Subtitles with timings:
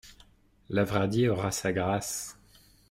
[0.69, 2.35] Lavradi aura sa grâce.